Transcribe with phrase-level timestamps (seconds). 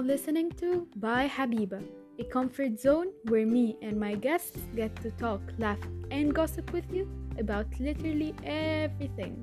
[0.00, 1.82] now listening to By Habiba,
[2.18, 5.78] a comfort zone where me and my guests get to talk, laugh,
[6.10, 7.08] and gossip with you
[7.38, 9.34] about literally everything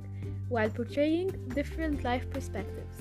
[0.50, 2.98] while portraying different life perspectives.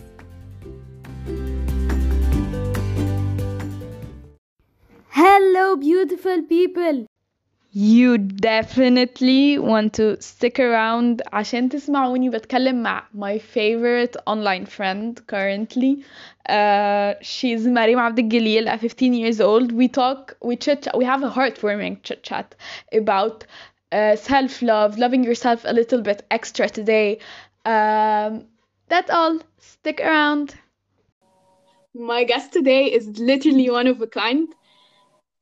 [5.09, 7.06] Hello, beautiful people!
[7.76, 16.04] You definitely want to stick around عشان تسمعوني بتكلم مع my favorite online friend currently.
[16.50, 19.72] Uh, she's Mariam Abdelgelil at 15 years old.
[19.72, 22.56] We talk, we chit, we have a heartwarming chit chat
[22.92, 23.46] about
[23.94, 27.20] uh, self love, loving yourself a little bit extra today.
[27.66, 28.48] Um,
[28.90, 29.40] that's all.
[29.60, 30.56] Stick around.
[31.94, 34.48] My guest today is literally one of a kind,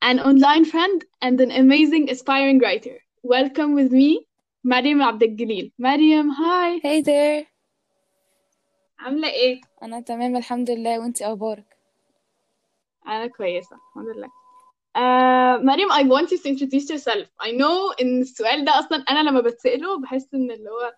[0.02, 2.96] an online friend and an amazing aspiring writer.
[3.22, 4.26] Welcome with me,
[4.64, 5.72] Mariam Abdelgelil.
[5.78, 6.78] Mariam, hi.
[6.82, 7.46] Hey there
[9.00, 11.76] عاملة ايه؟ أنا تمام الحمد لله وانتي أخبارك
[13.06, 14.28] أنا كويسة الحمد لله.
[14.96, 17.26] Uh, مريم I want you to introduce yourself.
[17.40, 20.94] I know إن السؤال ده أصلا أنا لما بتسأله بحس إن اللي هو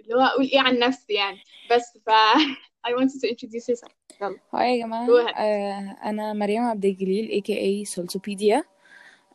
[0.00, 1.38] اللي هو أقول إيه عن نفسي يعني
[1.70, 2.10] بس ف
[2.88, 3.92] I want you to introduce yourself.
[4.22, 4.36] يلا.
[4.54, 5.34] هاي يا جماعة Go ahead.
[5.38, 8.60] آه أنا مريم عبد الجليل aka Solsopedia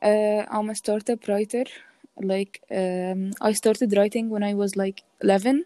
[0.06, 1.66] uh, I'm a startup writer
[2.24, 5.66] like um, I started writing when I was like 11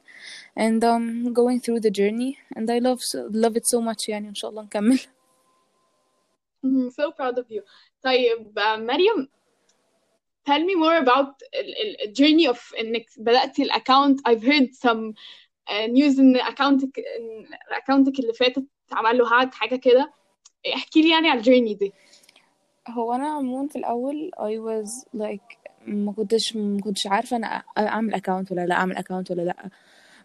[0.57, 2.99] and um going through the journey and I love
[3.43, 4.99] love it so much يعني إن شاء الله نكمل
[6.65, 7.61] I'm so proud of you.
[8.01, 9.27] طيب uh, مريم
[10.49, 15.13] tell me more about ال- ال- journey of إنك بدأتي الأكاونت I've heard some
[15.70, 17.46] news إن أكاونتك إن
[17.82, 20.12] أكاونتك اللي فاتت عمل له هاك حاجة كده.
[20.74, 21.92] احكي لي يعني على الجيرني دي.
[22.88, 28.14] هو أنا عموما في الأول I was like ما كنتش ما كنتش عارفة أنا أعمل
[28.14, 29.70] account ولا لا أعمل account ولا لا.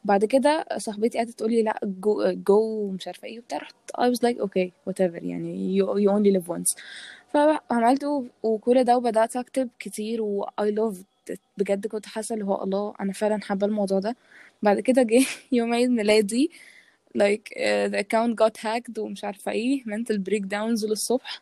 [0.06, 3.58] بعد كده صاحبتي قعدت تقولي لا جو جو مش عارفة إيه وبتاع.
[3.58, 6.76] رحت I was like okay whatever يعني you, you only live once.
[7.34, 11.15] فعملته وكل ده وبدأت أكتب كتير و I loved
[11.58, 14.16] بجد كنت حاسة اللي هو الله أنا فعلا حابة الموضوع ده.
[14.62, 16.52] بعد كده جه يوم عيد ميلادي
[17.18, 21.42] like uh, the account got hacked ومش عارفة إيه mental breakdowns للصبح.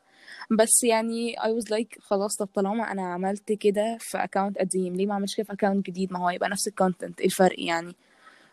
[0.52, 5.06] بس يعني I was like خلاص طب طالما أنا عملت كده في account قديم ليه
[5.08, 7.96] ما عملتش كده في account جديد؟ ما هو هيبقى نفس الكونتنت إيه الفرق يعني؟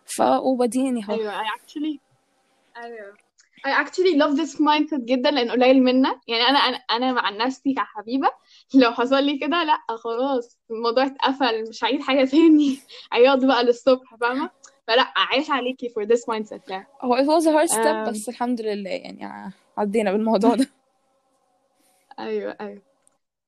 [0.06, 1.98] ف وبديني اهو أيوة I actually
[2.76, 3.14] أيوة.
[3.66, 6.20] I actually love this mindset جدا لأن قليل منا.
[6.28, 8.28] يعني أنا أنا أنا مع نفسي كحبيبة.
[8.82, 12.78] لو حصل لي كده لأ خلاص الموضوع اتقفل مش هعيد حاجة تاني.
[13.12, 14.50] عياط بقى للصبح فاهمة؟
[14.86, 16.86] فلأ عايش عليكي for this mindset يعني.
[17.02, 18.10] هو it was a hard step آم.
[18.10, 20.68] بس الحمد لله يعني عدينا بالموضوع ده.
[22.18, 22.82] أيوه أيوه.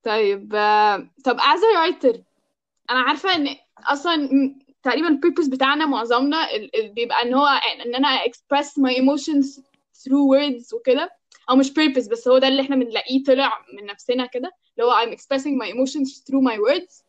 [0.03, 2.17] طيب آه، طب as a writer
[2.89, 3.47] أنا عارفة إن
[3.79, 7.45] أصلا م- تقريبا البيربز بتاعنا معظمنا ال- ال- بيبقى إن هو
[7.85, 9.59] إن أنا express my emotions
[10.03, 11.09] through words وكده.
[11.49, 14.93] أو مش purpose بس هو ده اللي إحنا بنلاقيه طلع من نفسنا كده اللي هو
[15.05, 17.03] I'm expressing my emotions through my words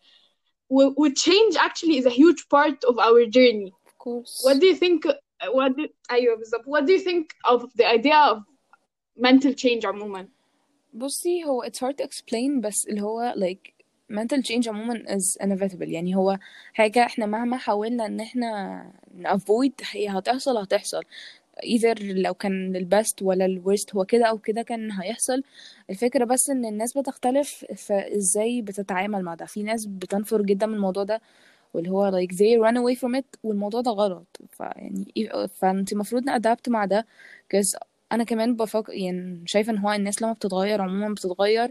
[0.71, 4.67] و و- change actually is a huge part of our journey of course what do
[4.67, 5.00] you think
[5.55, 8.39] what do, أيوه بالظبط what do you think of the idea of
[9.19, 10.28] mental change عموما
[10.94, 13.71] بصي هو it's hard to explain بس اللي هو like
[14.12, 16.39] mental change عموما is inevitable يعني هو
[16.75, 18.93] حاجة إحنا مهما حاولنا ان إحنا
[19.25, 21.03] avoid هي هتحصل هتحصل
[21.62, 25.42] either لو كان البست ولا الورست هو كده أو كده كان هيحصل.
[25.91, 29.44] الفكرة بس إن الناس بتختلف في إزاي بتتعامل مع ده.
[29.47, 31.20] في ناس بتنفر جدا من الموضوع ده
[31.75, 34.38] واللي هو like they run away from it والموضوع ده غلط.
[34.53, 37.06] فيعني فأنت المفروض نأدابت مع ده
[37.53, 37.78] because
[38.12, 41.70] أنا كمان بفكر يعني شايفة إن هو الناس لما بتتغير عموما بتتغير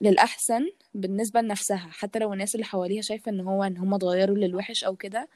[0.00, 1.88] للأحسن بالنسبة لنفسها.
[1.92, 5.28] حتى لو الناس اللي حواليها شايفة إن هو إن هم اتغيروا للوحش أو كده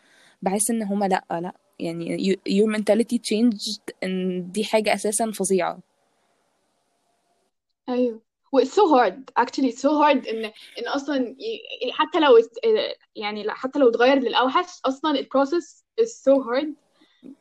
[0.43, 1.53] بحس إن هم لأ لأ.
[1.81, 5.79] يعني you- your mentality changed إن دي حاجة أساسا فظيعة.
[7.89, 8.21] أيوه.
[8.53, 9.15] و it's so hard.
[9.43, 10.45] Actually it's so hard إن
[10.79, 11.37] إن أصلا
[11.93, 12.39] حتى لو
[13.17, 16.86] يعني لا- حتى لو اتغير للأوحش أصلا ال process is so hard.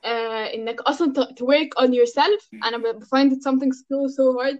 [0.06, 2.50] آه إنك أصلا ت- to work on yourself.
[2.68, 4.58] أنا ب- ب- find it something so so hard.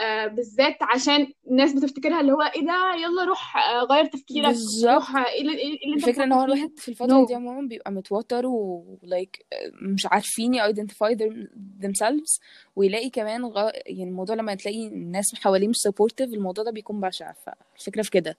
[0.00, 4.46] آه بالذات عشان الناس بتفتكرها اللي هو إيه ده؟ يلا روح آه غير تفكيرك.
[4.46, 4.92] بالظبط.
[4.94, 7.26] روح آه، إيه اللي إيه اللي أنت الفكرة إن هو الواحد في الفترة no.
[7.28, 9.40] دي عموما بيبقى متوتر و like
[9.82, 11.46] مش عارفين ي identify them,
[11.84, 12.40] themselves.
[12.76, 13.70] ويلاقي كمان غ...
[13.86, 18.36] يعني الموضوع لما تلاقي الناس حواليه مش supportive الموضوع ده بيكون بشع فالفكرة في كده.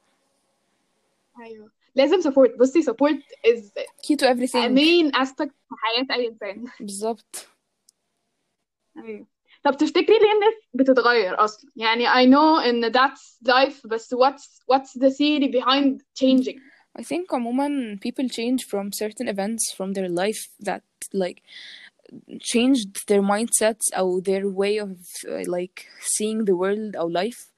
[1.45, 1.76] أيوه.
[1.96, 3.16] لازم support بصي support
[3.46, 3.60] is
[4.06, 7.48] key to a everything main aspect في حياة اي انسان بالظبط
[8.96, 9.26] ايوه
[9.64, 14.98] طب تفتكري ليه الناس بتتغير اصلا يعني I know ان that's life بس what's what's
[14.98, 16.58] the theory behind changing
[16.98, 20.82] I think عموما people change from certain events from their life that
[21.14, 21.42] like
[22.40, 24.90] changed their mindsets أو their way of
[25.26, 27.52] uh, like seeing the world أو life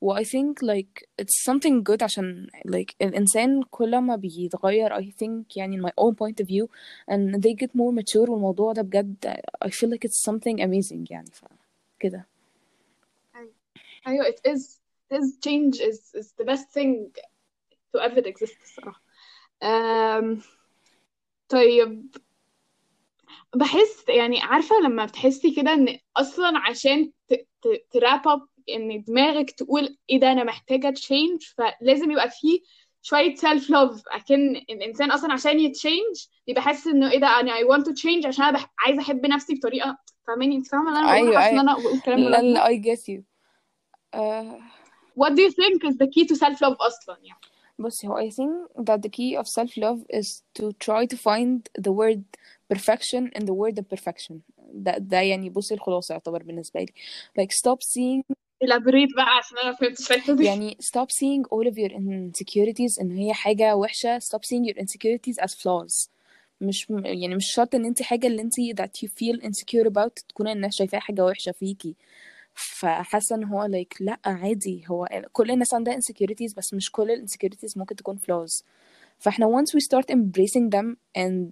[0.00, 5.56] و I think like it's something good عشان like الإنسان كل ما بيتغير I think
[5.56, 6.66] يعني in my own point of view
[7.10, 9.34] and they get more mature والموضوع ده بجد
[9.64, 11.44] I feel like it's something amazing يعني ف
[11.98, 12.26] كده
[14.06, 14.78] ايوه it is
[15.10, 17.10] it is change is is the best thing
[17.94, 19.02] to ever exist الصراحة
[19.62, 20.40] أم...
[21.48, 22.06] طيب
[23.56, 27.12] بحس يعني عارفة لما بتحسي كده ان اصلا عشان
[27.90, 32.59] تراب اب إن دماغك تقول إيه ده أنا محتاجة change فلازم يبقى فيه
[33.01, 37.51] شوية self love اكن الإنسان أصلا عشان ي change يبقى حاسس إنه إيه ده أنا
[37.53, 38.73] I want to change عشان أنا بح...
[38.79, 39.97] عايزة أحب نفسي بطريقة.
[40.27, 41.61] فاهماني؟ أنت فاهمة اللي أنا بقوله؟ أيوة أيوة.
[41.61, 43.21] أنا بقول كلام لا لا get you.
[44.15, 44.61] uh,
[45.15, 47.39] What do you think is the key to self love أصلا يعني؟
[47.79, 51.91] بصي هو I think that the key of self-love is to try to find the
[51.91, 52.23] word
[52.73, 54.35] perfection in the word imperfection
[54.73, 56.93] ده ده يعني بصي الخلاصة يعتبر بالنسبة لي.
[57.39, 58.35] Like stop seeing
[58.65, 63.11] elaborate بقى عشان أنا فهمتش الحتة دي يعني stop seeing all of your insecurities إن
[63.11, 66.09] هي حاجة وحشة stop seeing your insecurities as flaws
[66.61, 70.47] مش يعني مش شرط ان انت حاجة اللي انت that you feel insecure about تكون
[70.47, 71.95] الناس شايفاها حاجة وحشة فيكي
[72.53, 77.25] فحاسة ان هو like لا عادي هو كل الناس عندها insecurities بس مش كل ال
[77.29, 78.63] insecurities ممكن تكون flaws
[79.19, 81.51] فاحنا once we start embracing them and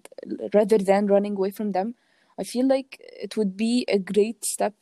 [0.56, 1.94] rather than running away from them
[2.42, 2.92] I feel like
[3.26, 4.74] it would be a great step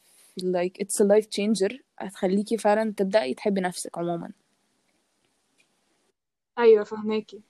[0.41, 4.31] like it's a life changer هتخليكي فعلا تبدأي تحبي نفسك عموما.
[6.57, 7.41] أيوه فهماكي.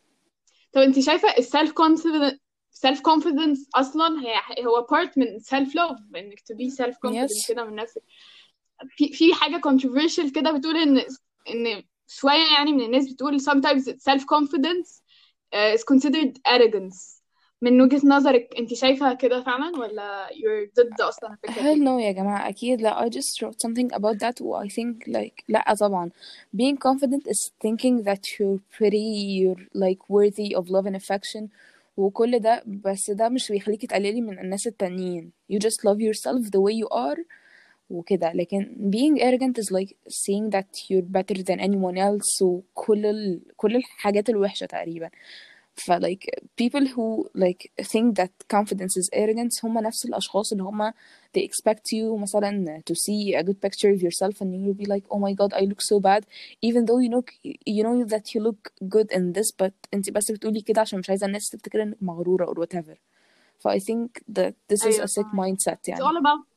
[0.74, 2.38] طب انت شايفة السيلف confidence
[2.76, 7.48] self confidence أصلا هي هو part من self love إنك to be self confident yes.
[7.48, 8.04] كده من نفسك.
[8.90, 10.98] في في حاجة controversial كده بتقول إن
[11.50, 15.02] إن شوية يعني من الناس بتقول sometimes self confidence
[15.56, 17.22] uh, is considered arrogance.
[17.62, 22.02] من وجهة نظرك انت شايفة كده فعلا ولا you're ضد أصلا الفكرة hell دي no
[22.02, 25.74] يا جماعة أكيد لا I just wrote something about that و I think like لا
[25.80, 26.12] طبعا
[26.58, 31.48] being confident is thinking that you're pretty you're like worthy of love and affection
[31.98, 36.60] وكل ده بس ده مش بيخليكي تقللي من الناس التانيين you just love yourself the
[36.60, 37.20] way you are
[37.90, 43.42] وكده لكن being arrogant is like saying that you're better than anyone else وكل ال...
[43.58, 45.10] كل الحاجات الوحشة تقريبا
[45.75, 46.27] ف like
[46.63, 50.91] people who like think that confidence is arrogance هم نفس الأشخاص اللي هم
[51.39, 55.05] they expect you مثلا to see a good picture of yourself and you'll be like
[55.11, 56.23] oh my god I look so bad
[56.63, 57.23] even though you know
[57.67, 61.11] you know that you look good in this but انت بس بتقولي كده عشان مش
[61.11, 62.97] عايزة الناس تفتكر انك مغرورة or whatever
[63.59, 64.09] ف I think
[64.39, 66.54] that this is ايوه a sick فاهمة mindset it's يعني all about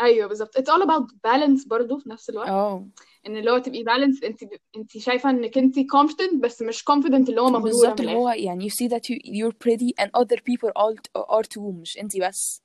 [0.00, 0.58] أيوه بالظبط.
[0.58, 2.48] It's all about balance برضو في نفس الوقت.
[2.48, 2.88] آه
[3.26, 4.40] إن اللي هو تبقي بالانس أنت
[4.76, 8.70] أنت شايفة إنك أنت confident بس مش confident اللي هو مغروره بالظبط اللي هو يعني
[8.70, 12.62] you see that you, you're pretty and other people are, are too مش انتي بس.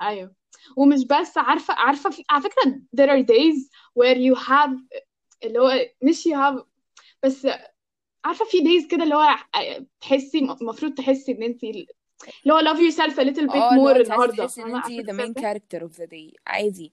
[0.00, 0.34] أيوه.
[0.76, 3.68] ومش بس عارفة عارفة في على فكرة there are days
[3.98, 5.00] where you have
[5.44, 5.72] اللي هو
[6.02, 6.64] مش you have
[7.22, 7.46] بس
[8.24, 9.36] عارفة في days كده اللي هو
[10.00, 11.60] تحسي المفروض تحسي إن أنت
[12.42, 14.44] اللي هو love yourself a more انت عايزة النهارده.
[14.46, 16.34] تحسي إن main الاحساس ده character of the day.
[16.46, 16.92] عادي.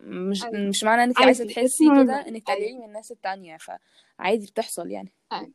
[0.00, 0.68] مش أيوه.
[0.68, 4.90] مش معنى إنك عادي it's تحسي كده إنك تقللي أيوه من الناس التانية فعادي بتحصل
[4.90, 5.12] يعني.
[5.32, 5.52] أيوة.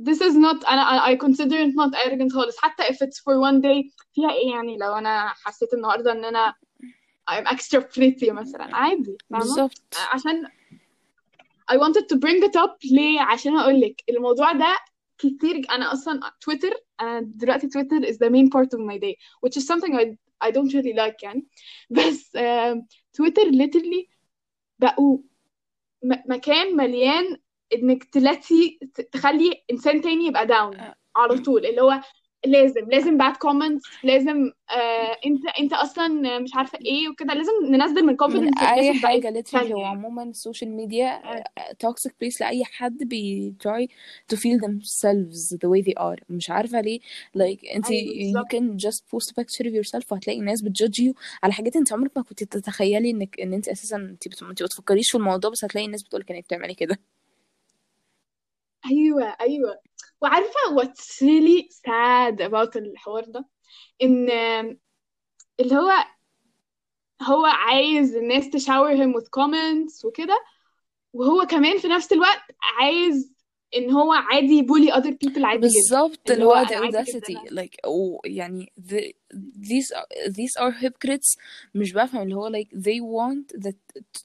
[0.00, 2.58] this is not أنا I consider it not arrogant خالص.
[2.58, 6.54] حتى if it's for one day فيها إيه يعني؟ لو أنا حسيت النهارده إن أنا
[7.30, 8.76] I'm extra pretty مثلا.
[8.76, 9.96] عادي بالظبط.
[10.12, 10.46] عشان
[11.72, 14.76] I wanted to bring it up ليه؟ عشان أقول لك الموضوع ده
[15.18, 15.66] كتير.
[15.70, 16.70] أنا أصلا تويتر
[17.00, 19.14] أنا دلوقتي Twitter is the main part of my day
[19.46, 20.16] which is something I
[20.48, 21.46] I don't really like يعني.
[21.90, 22.32] بس
[23.12, 24.08] Twitter literally
[24.78, 25.18] بقوا
[26.02, 27.36] م- مكان مليان
[27.74, 30.76] إنك تلاتي ت- تخلي إنسان تاني يبقى down
[31.16, 31.66] على طول.
[31.66, 32.00] اللي هو
[32.46, 38.02] لازم لازم بعد comments لازم آه انت انت أصلا مش عارفة إيه وكده لازم ننزل
[38.06, 41.22] من من confidence أي literally التانية هو عموما ال social media
[41.86, 43.86] toxic place لأي حد بي try
[44.34, 46.22] to feel themselves the way they are.
[46.28, 47.00] مش عارفة ليه.
[47.38, 50.73] Like انت أيوه you بالظبط can just post a picture of yourself وهتلاقي ناس بت
[50.73, 54.42] judge you على حاجات انت عمرك ما كنت تتخيلي انك ان انت أساسا انت.
[54.42, 56.98] انت بتفكريش في الموضوع بس هتلاقي الناس بتقولك انك بتعملي كده.
[58.86, 59.78] أيوه أيوه.
[60.22, 63.44] وعارفة what's really sad about الحوار ده؟
[64.02, 64.30] إن
[65.60, 65.92] اللي هو
[67.22, 70.44] هو عايز الناس تشاور him with comments وكده
[71.12, 73.37] وهو كمان في نفس الوقت عايز
[73.76, 77.34] إن هو عادي يبولي other people عادي بالظبط اللي هو the audacity.
[77.50, 79.12] Like oh يعني the,
[79.60, 81.36] these are, these are hypocrites.
[81.74, 83.76] مش بفهم اللي هو like they want that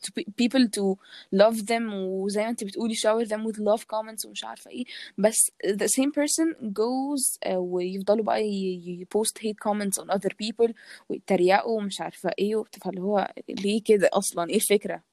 [0.06, 0.96] to be- people to
[1.36, 1.94] love them.
[1.94, 4.84] وزي ما انت بتقولي shower them with love comments ومش عارفة إيه.
[5.18, 10.32] بس the same person goes uh, ويفضلوا بقى ي- ي- post hate comments on other
[10.44, 10.72] people
[11.10, 15.04] ويتريقوا ومش عارفة إيه فاللي هو ليه كده أصلا؟ إيه الفكرة؟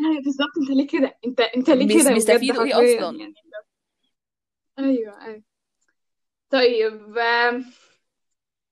[0.00, 3.34] أيوه بالظبط انت ليه كده؟ انت انت ليه كده بيستفيدوا إيه أصلا؟ يعني؟
[4.79, 5.43] ايوه ايوه
[6.49, 7.65] طيب آم،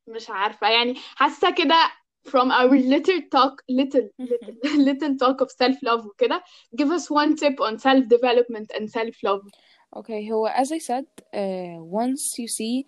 [0.07, 1.91] مش عارفة يعني حاسة كده
[2.27, 6.43] from our little talk little little little talk of self love وكده
[6.81, 9.47] give us one tip on self development and self love
[9.95, 12.85] Okay, هو as I said, uh, once you see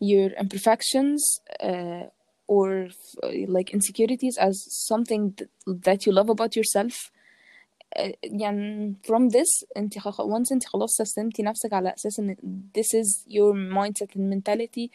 [0.00, 1.20] your imperfections
[1.60, 2.04] uh,
[2.46, 4.56] or f- like insecurities as
[4.92, 5.50] something th-
[5.86, 7.17] that you love about yourself uh,
[8.23, 12.35] يعني from this انت once انت خلاص سستمتي نفسك على أساس ان
[12.77, 14.87] this is your mindset and mentality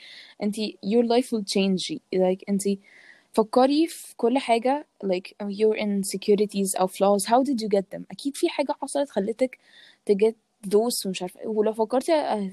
[0.42, 2.62] انت your life will change like انت
[3.32, 8.36] فكري في كل حاجة like your insecurities أو flaws how did you get them أكيد
[8.36, 9.58] في حاجة حصلت خلتك
[10.10, 10.34] to get
[10.66, 11.46] those ومش عارفة إيه.
[11.46, 12.50] ولو فكرتي uh,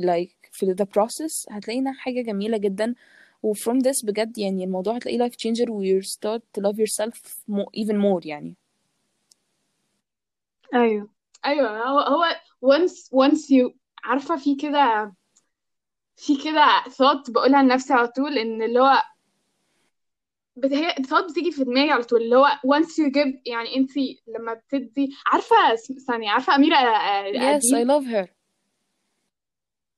[0.00, 2.94] like في the process هتلاقينا حاجة جميلة جدا
[3.42, 7.18] و from this بجد يعني الموضوع هتلاقيه life changer و you start to love yourself
[7.76, 8.56] even more يعني
[10.74, 11.08] أيوه.
[11.46, 12.24] أيوه هو هو
[12.74, 13.72] once once you
[14.04, 15.12] عارفة في كده
[16.16, 19.02] في كده thought بقولها لنفسي على طول إن اللي هو
[20.56, 23.90] بت- هي thought بتيجي في دماغي على طول اللي هو once you give يعني انت
[24.28, 28.28] لما بتدي عارفة اسم- ثانية عارفة أميرة آه، yes I love her.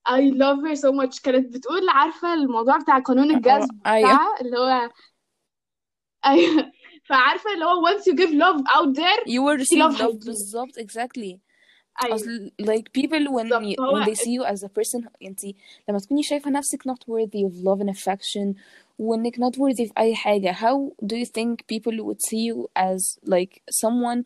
[0.09, 1.23] I love her so much.
[1.23, 4.91] كانت بتقول عارفة الموضوع بتاع قانون الجذب بتاعها؟ اللي هو
[6.27, 6.73] أيوه.
[7.04, 10.02] فعارفة اللي هو once you give love out there you will في receive love love
[10.02, 11.38] هيجيلك بالظبط exactly
[12.04, 15.08] أيوه أصل like people when بالظبط you, هو when they see you as a person
[15.22, 15.46] انت
[15.90, 18.56] لما تكوني شايفة نفسك not worthy of love and affection
[19.00, 23.20] وانك not worthy في أي حاجة how do you think people would see you as
[23.26, 24.24] like someone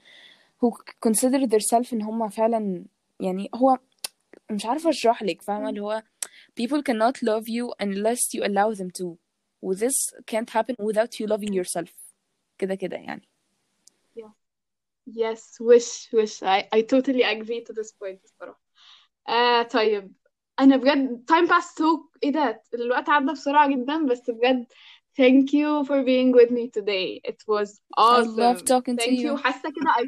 [0.62, 0.72] who
[1.08, 2.86] consider themselves ان هم فعلا
[3.20, 3.78] يعني هو
[4.52, 6.04] مش عارفة اشرح لك فاهمة اللي هو
[6.62, 9.18] people cannot love you unless you allow them to
[9.62, 9.96] و this
[10.32, 11.90] can't happen without you loving yourself
[12.58, 13.30] كده كده يعني
[15.06, 18.62] yes wish wish I, I totally agree to this point الصراحة
[19.30, 20.14] آه طيب
[20.60, 24.66] أنا بجد time passed so إيه ده الوقت عدى بسرعة جدا بس بجد
[25.22, 29.20] thank you for being with me today it was I love awesome talking to thank
[29.20, 30.08] you you حاسة كده I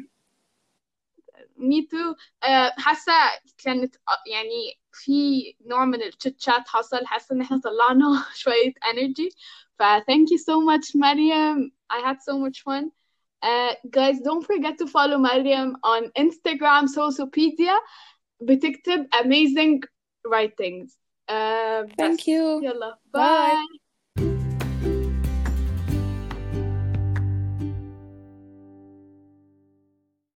[1.58, 2.16] me too
[2.48, 3.12] آه حاسة
[3.58, 9.28] كانت آه، يعني في نوع من الشات شات حصل حاسة إن إحنا طلعنا شوية energy
[9.78, 12.90] ف thank you so much مريم I had so much fun
[13.42, 17.76] uh, guys don't forget to follow مريم on Instagram Sociopedia
[18.40, 19.80] بتكتب amazing
[20.28, 20.98] writings
[21.30, 23.79] uh, thank بس you يلا bye bye